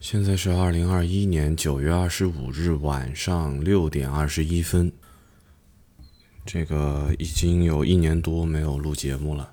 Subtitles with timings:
[0.00, 4.92] 现在是二零二一年九月二十五日晚上六点二十一分。
[6.46, 9.50] 这个已经有一年多没有录节目了，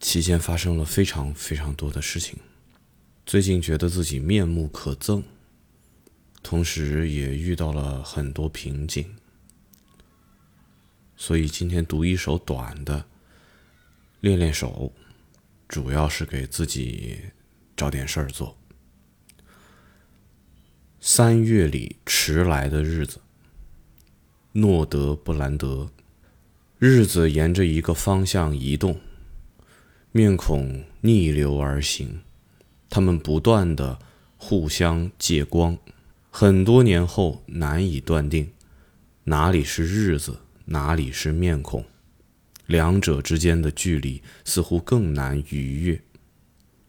[0.00, 2.36] 期间发生了非常非常多的事情。
[3.24, 5.22] 最近觉得自己面目可憎，
[6.42, 9.06] 同时也遇到了很多瓶颈，
[11.16, 13.06] 所以今天读一首短的，
[14.20, 14.92] 练练手，
[15.68, 17.20] 主要是给自己
[17.76, 18.56] 找点事儿做。
[21.02, 23.20] 三月里迟来的日子，
[24.52, 25.90] 诺德布兰德。
[26.78, 29.00] 日子沿着一个方向移动，
[30.12, 32.20] 面孔逆流而行，
[32.90, 33.98] 他们不断的
[34.36, 35.78] 互相借光。
[36.30, 38.50] 很多年后，难以断定
[39.24, 41.82] 哪里是日子，哪里是面孔，
[42.66, 46.02] 两者之间的距离似乎更难逾越。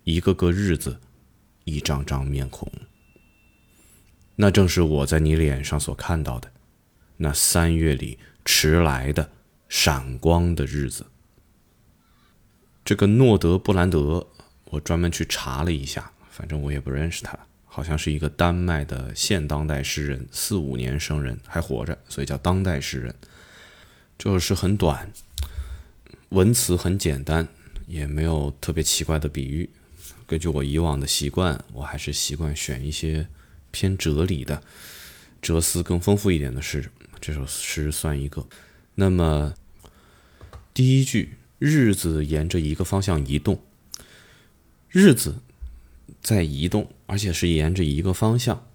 [0.03, 0.99] 一个个日子，
[1.63, 2.69] 一张张面孔。
[4.41, 6.51] 那正是我在你脸上所看到的，
[7.17, 9.29] 那三月里迟来的
[9.69, 11.05] 闪光的日子。
[12.83, 14.27] 这个诺德布兰德，
[14.71, 23.13] 我专门去查了一下，反正我也不认识他，好像是一个丹麦的现当代诗人，四五年生人，还活着，所以叫当代诗人。
[24.17, 25.11] 这首诗很短，
[26.29, 27.47] 文词很简单，
[27.85, 29.69] 也没有特别奇怪的比喻。
[30.25, 33.27] 根据我以往的习惯，我还是习惯选一些。
[33.71, 34.61] 偏哲理的、
[35.41, 38.47] 哲思更丰富一点的诗，这首诗算一个。
[38.95, 39.53] 那么，
[40.73, 43.63] 第一句“日子沿着一个方向移动”，
[44.89, 45.37] 日子
[46.21, 48.67] 在移动，而且是沿着一个方向。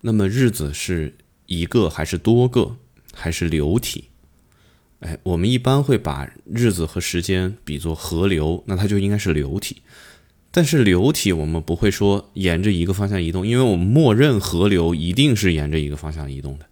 [0.00, 2.76] 那么，日子是一个还是多个，
[3.14, 4.10] 还是流体？
[5.00, 9.82] 哎，我们一般会把日子和时间比作河流，那它就应该是流体。
[10.56, 16.66] 但是流体我们不会说沿着一个方向移动，因为我们默认河流一定是沿着一个方向移动的。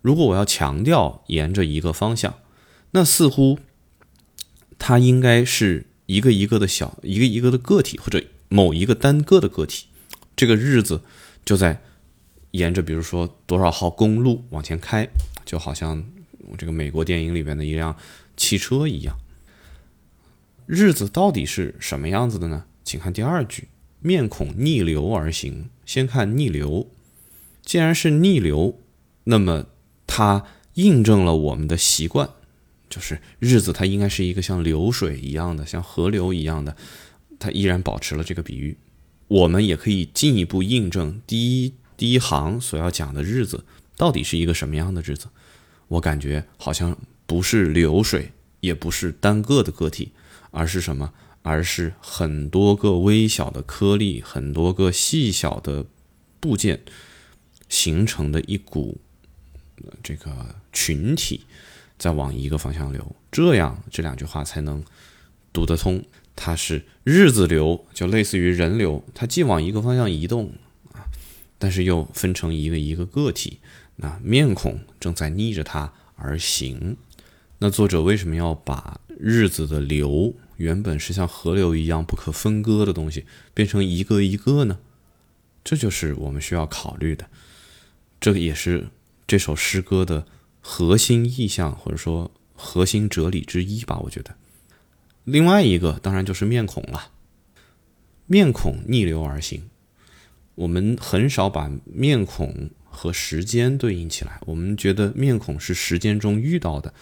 [0.00, 2.36] 如果我要强调沿着一个方向，
[2.92, 3.58] 那似乎
[4.78, 9.84] 它应该是一个一个的小一个一个的个体，或者某一个单个的个体。
[10.34, 11.02] 这个日子
[11.44, 11.82] 就在
[12.52, 15.06] 沿着，比如说多少号公路往前开，
[15.44, 16.02] 就好像
[16.56, 17.94] 这个美国电影里边的一辆
[18.38, 19.18] 汽车一样。
[20.68, 22.66] 日子到底是什么样子的呢？
[22.84, 23.68] 请看第二句，
[24.00, 25.70] 面孔逆流而行。
[25.86, 26.90] 先看逆流，
[27.62, 28.78] 既然是逆流，
[29.24, 29.64] 那么
[30.06, 32.28] 它印证了我们的习惯，
[32.90, 36.76] 就是日子它应该是一个像流水一样的，像河流一样的，
[37.38, 38.76] 它依然保持了这个比喻。
[39.28, 43.64] 我们也可以进一步印证第一第一行所要讲的日子
[43.96, 45.28] 到底是一个什么样的日子。
[45.88, 50.12] 我感觉好像不是流水，也不是单个的个体。
[50.50, 51.12] 而是什么？
[51.42, 55.86] 而是很多个微小的颗粒，很多个细小的
[56.40, 56.82] 部件
[57.68, 59.00] 形成的一股
[60.02, 61.46] 这个群体，
[61.96, 64.84] 在往一个方向流，这样这两句话才能
[65.52, 66.04] 读得通。
[66.36, 70.52] 它是日子流，就类似于人流，它既往一个方向移动
[70.92, 71.06] 啊，
[71.58, 73.58] 但是又分成一个一个个体，
[73.96, 76.96] 那面孔正在逆着它而行。
[77.58, 84.78] 那作者为什么要把日子的流原本是像河流一样不可分割的东西，变成一个一个呢？
[85.64, 87.28] 这就是我们需要考虑的。
[88.20, 88.88] 这个也是
[89.26, 90.26] 这首诗歌的
[90.60, 93.98] 核心意象，或者说核心哲理之一吧。
[94.04, 94.36] 我觉得，
[95.24, 97.10] 另外一个当然就是面孔了。
[98.26, 99.68] 面孔逆流而行，
[100.54, 104.40] 我们很少把面孔和时间对应起来。
[104.46, 106.94] 我们觉得面孔是时间中遇到的。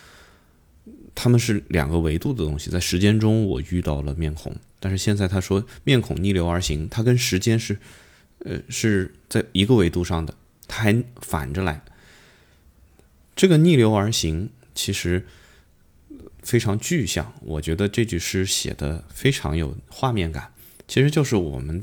[1.16, 7.78] 他们是两个维度的东西，在时间中我遇到了面孔，但是现在他说面孔逆流而行，它跟时间是，
[8.40, 10.34] 呃，是在一个维度上的，
[10.68, 11.82] 它还反着来。
[13.34, 15.26] 这个逆流而行其实
[16.42, 20.52] 非常具象，我觉得这句诗写的非常有画面感，
[20.86, 21.82] 其实就是我们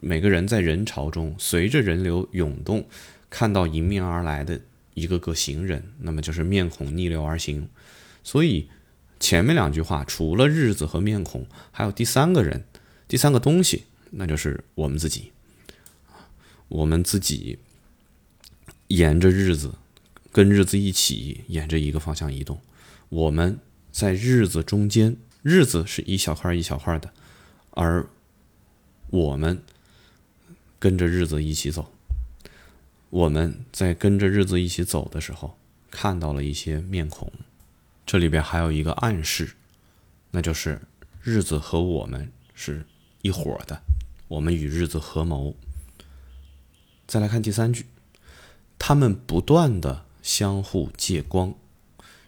[0.00, 2.86] 每个人在人潮中随着人流涌动，
[3.28, 4.58] 看到迎面而来的
[4.94, 7.68] 一个个行人，那么就是面孔逆流而行。
[8.24, 8.68] 所以，
[9.20, 12.64] 前面两句话除了日子和面孔，还有第三个人，
[13.06, 15.30] 第三个东西，那就是我们自己。
[16.68, 17.58] 我们自己
[18.88, 19.74] 沿着日子，
[20.32, 22.60] 跟日子一起沿着一个方向移动。
[23.10, 23.60] 我们
[23.92, 27.12] 在日子中间，日子是一小块一小块的，
[27.70, 28.08] 而
[29.10, 29.62] 我们
[30.78, 31.92] 跟着日子一起走。
[33.10, 35.56] 我们在跟着日子一起走的时候，
[35.90, 37.30] 看到了一些面孔。
[38.06, 39.50] 这里边还有一个暗示，
[40.30, 40.80] 那就是
[41.22, 42.86] 日子和我们是
[43.22, 43.82] 一伙的，
[44.28, 45.56] 我们与日子合谋。
[47.06, 47.86] 再来看第三句，
[48.78, 51.54] 他们不断的相互借光，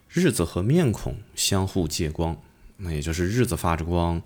[0.09, 2.41] 日子和面孔相互借光，
[2.79, 4.23] 那也就是日子发着光，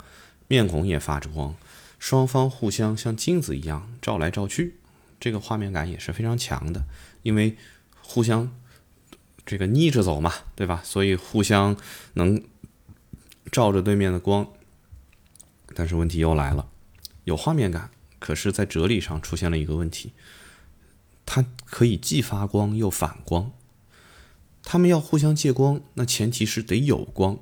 [0.48, 1.56] 面孔也发着光，
[1.98, 4.76] 双方互相像镜子一样照来照去，
[5.18, 6.84] 这个画面感也是非常强的，
[7.22, 7.56] 因为
[8.00, 8.52] 互相
[9.50, 10.80] 这个逆着走嘛，对吧？
[10.84, 11.76] 所以互相
[12.14, 12.40] 能
[13.50, 14.46] 照着对面的光。
[15.74, 16.68] 但是问题又来了，
[17.24, 20.12] 有画面感，可是，在哲理上出现了一个问题。
[21.26, 23.50] 它可以既发光又反光，
[24.62, 27.36] 它们要互相借光，那前提是得有光。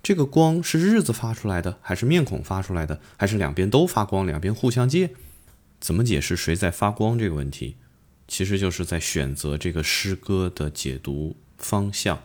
[0.00, 5.10] 这个光是日子发出来的，还是面孔发出来的，还是两边都发光，两边互相借？
[5.80, 7.74] 怎么解释谁在发光这个问题？
[8.30, 12.22] 其实就是在选择这个诗歌的解读方向。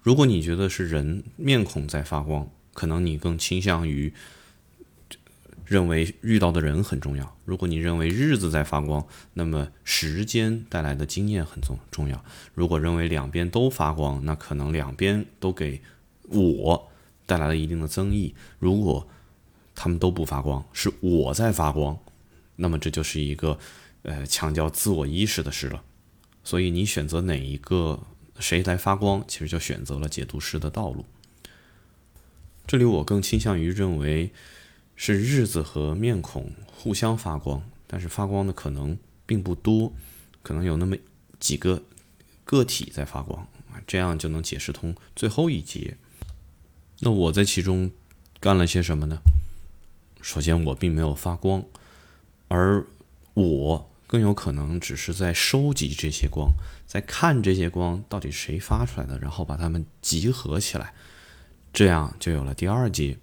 [0.00, 4.12] 如果你觉得是人面孔在发光，可能你更倾向于。
[5.66, 7.36] 认为遇到的人很重要。
[7.44, 12.24] 如果你认为日子在发光，那么时间带来的经验很重重要。
[12.54, 15.82] 如果认为两边都发光，那可能两边都给
[16.30, 16.88] 我
[17.26, 18.34] 带来了一定的增益。
[18.58, 19.06] 如果
[19.74, 21.98] 他们都不发光，是我在发光，
[22.56, 23.58] 那么这就是一个
[24.02, 25.82] 呃强调自我意识的事了。
[26.44, 28.00] 所以你选择哪一个
[28.38, 31.04] 谁来发光，其实就选择了解读诗的道路。
[32.66, 34.32] 这里我更倾向于认为。
[35.00, 39.92] 是日子和面孔互相发光，但是发光的可能并不多，
[40.42, 40.96] 可能有那么
[41.38, 41.84] 几个
[42.42, 45.96] 个体在发光啊，这样就能解释通最后一节。
[46.98, 47.92] 那我在其中
[48.40, 49.20] 干了些什么呢？
[50.20, 51.62] 首先，我并没有发光，
[52.48, 52.84] 而
[53.38, 56.52] 我更有可能只是在收集这些光，
[56.86, 60.92] 在看这些光到底谁发出来的，然后把它们集合起来，
[61.72, 63.18] 这样就有了第二节。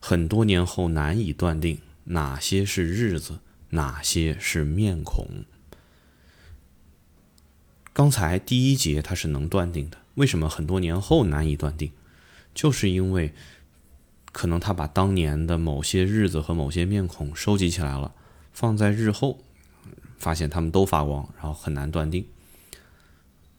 [0.00, 3.38] 很多年后难以断定哪些是日子，
[3.70, 5.44] 哪些是面孔。
[7.92, 11.92] 刚才第一节他是能断定的，为什么很多年后难以断定？
[12.54, 13.32] 就是因为
[14.32, 18.12] 可能他把当年的某些日子和某些面孔收集起来了，
[18.52, 19.38] 放在日后，
[20.22, 22.24] 发现他们都发光，然后很难断定。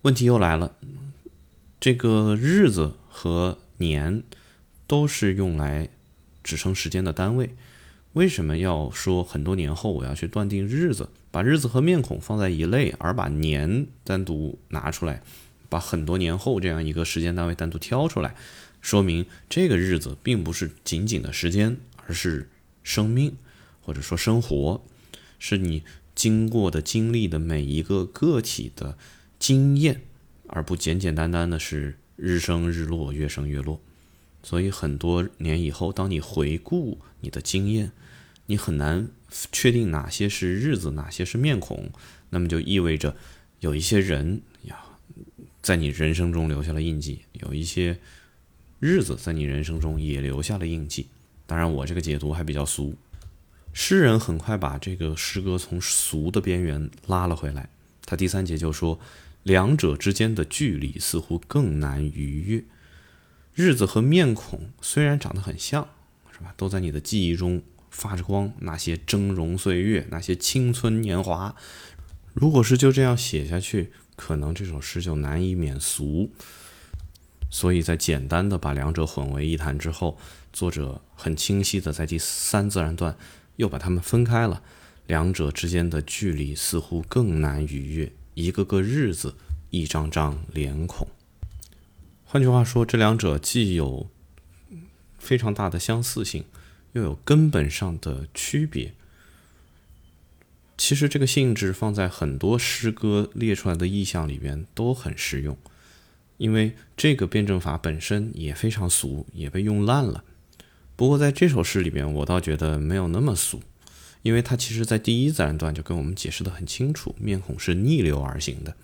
[0.01, 0.75] 问题又来了，
[1.79, 4.23] 这个日子和年
[4.87, 5.89] 都是用来。
[6.43, 7.55] 指称时间的单位，
[8.11, 11.07] 为什么要说很多年后我要去断定日子？
[11.31, 15.23] 把日子和面孔放在一类，而把年单独拿出来，
[15.69, 18.35] 把很多年后这样一个时间单位单独挑出来，
[18.81, 22.49] 说明这个日子并不是仅仅的时间，而是
[22.83, 23.37] 生命，
[23.81, 24.83] 或者说生活，
[25.39, 25.83] 是你
[26.15, 28.97] 经过的经历的每一个个体的
[29.39, 30.01] 经验，
[30.47, 33.81] 而不简简单单的是日升日落，月升月落。
[34.41, 37.91] 所以很多年以后，当你回顾你的经验，
[38.45, 39.07] 你很难
[39.51, 41.89] 确定哪些是日子，哪些是面孔。
[42.29, 43.15] 那么就意味着
[43.61, 44.83] 有一些人呀，
[45.61, 47.99] 在你人生中留下了印记；有一些
[48.79, 51.07] 日子在你人生中也留下了印记。
[51.45, 52.95] 当然，我这个解读还比较俗。
[53.73, 57.69] 诗人很快把这个诗歌从俗的边缘拉了回来。
[58.05, 58.99] 他第三节就说，
[59.41, 62.63] 两者之间的距离似乎更难逾越。
[63.55, 65.87] 日子和面孔虽然长得很像，
[66.31, 66.53] 是吧？
[66.55, 68.51] 都在你的记忆中发着光。
[68.59, 71.55] 那些峥嵘岁月，那些青春年华，
[72.33, 76.31] 如果是就这样写下去，可能这首诗就难以免俗。
[77.49, 80.17] 所以在简单的把两者混为一谈之后，
[80.51, 83.15] 作者很清晰的在第三自然段
[83.55, 84.61] 又把它们分开了。
[85.07, 88.11] 两者之间的距离似乎更难逾越。
[88.35, 89.35] 一个个日子，
[89.69, 91.07] 一张张脸孔。
[92.23, 94.09] 换句话说，这两者既有
[95.19, 96.45] 非常大的相似性，
[96.93, 98.93] 又有根本上的区别。
[100.75, 105.55] 其实这个性质放在很多诗歌列出来的意象里边都很适用，
[106.37, 110.23] 因为这个辩证法本身也非常俗，也被用烂了。
[110.95, 113.61] 不过在这首诗里边，我倒觉得没有那么俗，
[114.21, 118.75] 因为它其实在第一自然段就跟我们解释的很清楚，面孔是逆流而行的，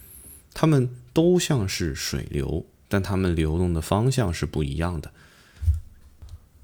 [0.54, 2.66] 它们都像是水流。
[2.92, 5.12] 但它们流动的方向是不一样的。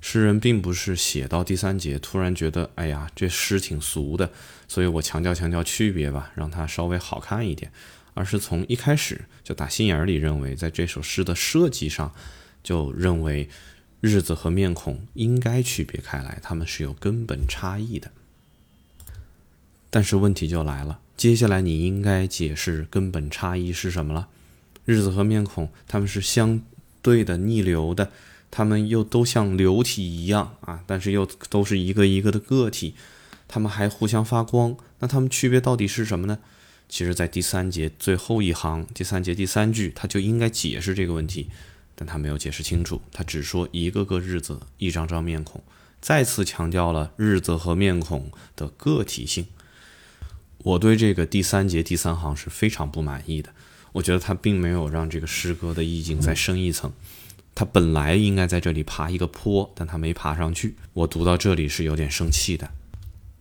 [0.02, 4.32] 诗人并不是写到第三节突然觉得，哎呀，这诗挺俗的，
[4.68, 7.72] 所以我强调强调区别吧，让它稍微好看一点。
[8.16, 12.12] 而是从一开始就打心眼里认为，在这首诗的设计上，
[12.64, 13.48] 就认为
[14.06, 18.12] 日子和面孔应该区别开来，它们是有根本差异的。
[19.90, 24.28] 但是问题就来了，接下来你应该解释根本差异是什么了。
[24.86, 26.62] 日子和面孔，它们是相
[27.02, 28.12] 对的逆流的，
[28.52, 32.94] 它们又都像流体一样啊，但是又都是一个一个的个体，
[33.48, 36.38] 他们还互相发光，那他们区别到底是什么呢？
[36.88, 41.50] 其实，在第三节最后一行，第三节第三句，他就应该解释这个问题，
[41.96, 45.64] 但他没有解释清楚，他只说一个个日子，一张张面孔，
[46.02, 49.48] 再次强调了日子和面孔的个体性。
[50.60, 53.52] 我对这个第三节第三行是非常不满意的，
[53.94, 56.92] 我觉得他并没有让这个诗歌的意境再深一层。
[57.54, 60.76] 他本来应该在这里爬一个坡，但他没爬上去。
[60.92, 62.70] 我读到这里是有点生气的，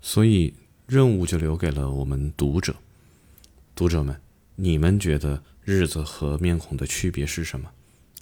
[0.00, 0.54] 所以
[0.86, 2.76] 任务就留给了我们读者。
[3.74, 4.20] 读者们，
[4.54, 7.70] 你们觉得日子和面孔的区别是什么？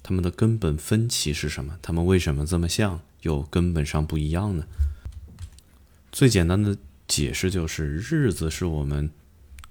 [0.03, 1.79] 他们的根本分歧是什么？
[1.81, 4.65] 他们为什么这么像，又根本上不一样呢？
[6.11, 9.09] 最简单的解释就是，日子是我们。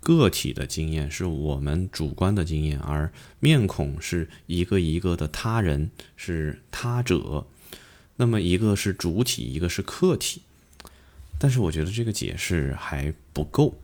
[0.05, 7.47] 个体的经验是我们主观的经验，而面孔是一个一个的他人，是他者。
[8.17, 10.43] 那么一个是主体，一个是客体。
[11.39, 13.79] 但是我觉得这个解释还不够，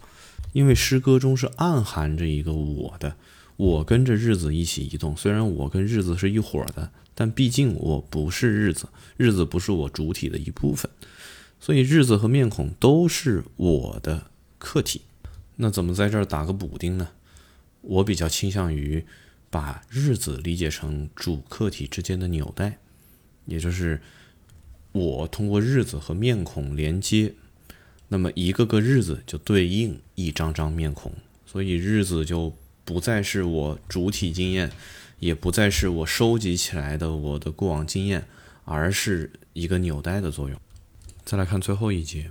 [0.52, 3.14] 因为诗歌中是暗含着一个我的，
[3.58, 5.16] 我跟着日子一起移动。
[5.16, 10.88] 虽然我跟日子是一伙的，但毕竟我不是日子，日子不是我主体的一部分，
[11.58, 15.02] 所以日子和面孔都是我的客体。
[15.56, 17.08] 那怎么在这儿打个补丁呢？
[17.80, 19.04] 我比较倾向于
[19.50, 22.78] 把日子理解成主客体之间的纽带，
[23.46, 24.00] 也就是
[24.92, 27.34] 我通过日子和面孔连接，
[28.06, 31.12] 那么一个个日子就对应一张张面孔，
[31.44, 32.54] 所以日子就
[32.88, 34.72] 不再是我主体经验，
[35.18, 38.26] 也不再是我收集起来的我的过往经验，
[38.64, 40.58] 而是一个纽带的作用。
[41.22, 42.30] 再来看最后一节，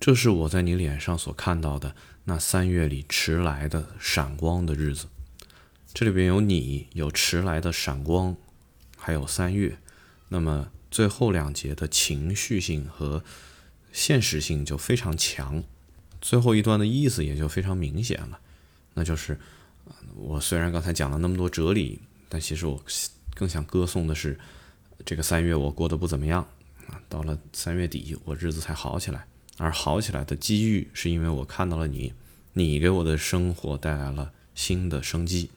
[0.00, 1.94] 这是我在你脸上所看到的。
[2.24, 5.06] 那三月里迟来的闪光的日子，
[5.94, 8.36] 这里边有你，有迟来的闪光，
[8.98, 9.78] 还有三月。
[10.30, 13.22] 那么最后两节的情绪性和
[13.92, 15.62] 现实性就非常强，
[16.20, 18.40] 最后一段的意思也就非常明显了。
[18.94, 19.38] 那就是，
[20.14, 22.82] 我虽然刚才讲了那么多哲理，但其实我
[23.34, 24.38] 更想歌颂的是，
[25.04, 26.46] 这个三月我过得不怎么样
[26.88, 29.26] 啊，到了三月底我日子才好起来。
[29.58, 32.12] 而好起来的机遇，是因为我看到了你，
[32.52, 35.50] 你给我的生活带来了新的生机。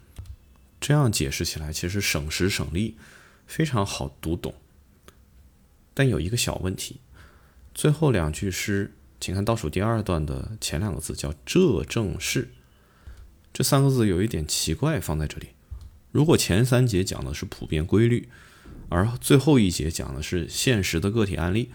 [0.80, 2.96] 这样解释起来，其实省时省力，
[3.46, 4.54] 非常好读懂。
[5.94, 7.02] 但有一个小问题，
[7.74, 12.54] 最后两句诗，请看倒数第二段的前两个字，叫“这正是”，
[13.54, 15.50] 这三个字有一点奇怪，放在这里。
[16.12, 18.30] 如果前三节讲的是普遍规律，
[18.90, 21.72] 而最后一节讲的是现实的个体案例，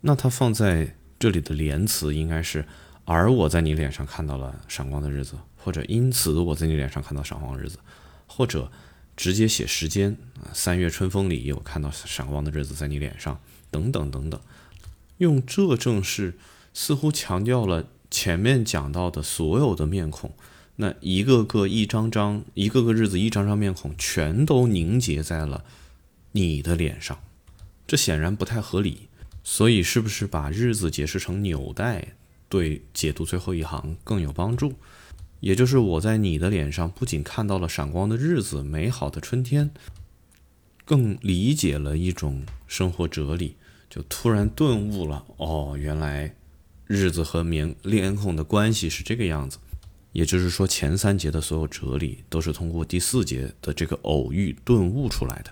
[0.00, 0.96] 那它放在。
[1.16, 2.66] 这里的连词应该是，
[3.06, 7.78] 而我在你脸上看到了闪光的日子，或者因此我在你脸上看到闪光的日子，
[8.26, 8.70] 或者
[9.16, 13.40] 直接写时间啊，三月春风里有看到闪光的日子在你脸上，
[13.70, 14.38] 等等等等，
[15.16, 16.36] 用这正是
[16.74, 20.34] 似乎强调了前面讲到的所有的面孔，
[20.76, 25.64] 那一个个一张张，一个个日子一张张面孔全都凝结在了
[26.32, 27.22] 你的脸上，
[27.86, 29.08] 这显然不太合理。
[29.44, 32.14] 所以，是不是把日子解释成纽带，
[32.48, 34.72] 对解读最后一行更有帮助？
[35.40, 39.70] 也就是我在你的脸上不仅看到了闪光的日子、美好的春天，
[40.86, 43.56] 更理解了一种生活哲理，
[43.90, 45.26] 就突然顿悟了。
[45.36, 46.34] 哦，原来
[46.86, 49.58] 日子和面脸孔的关系是这个样子。
[50.14, 55.50] 也就是说，前三节的所有哲理都是通过第四节的这个偶遇顿悟出来的。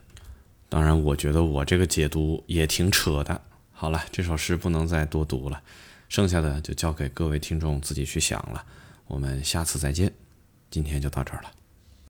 [0.69, 3.43] 当然，我觉得我这个解读也挺扯的。
[3.73, 5.61] 好了，这首诗不能再多读了，
[6.09, 8.65] 剩下的就交给各位听众自己去想了。
[9.09, 10.13] 我们下次再见，
[10.71, 11.51] 今天就到这儿了。